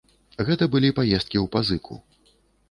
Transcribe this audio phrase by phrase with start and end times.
[0.47, 2.01] Гэта былі паездкі ў пазыку.